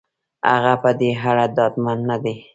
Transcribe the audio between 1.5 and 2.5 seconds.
ډاډمن نه دی.